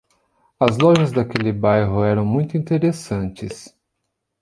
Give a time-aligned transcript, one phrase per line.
[0.59, 3.69] As lojas daquele bairro eram muito interessantes.